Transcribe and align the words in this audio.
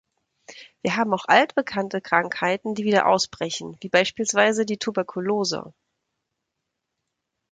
Wir 0.81 0.95
haben 0.97 1.13
auch 1.13 1.25
altbekannte 1.27 2.01
Krankheiten, 2.01 2.73
die 2.73 2.85
wieder 2.85 3.05
ausbrechen, 3.05 3.77
wie 3.81 3.89
beispielsweise 3.89 4.65
die 4.65 4.79
Tuberkulose. 4.79 5.75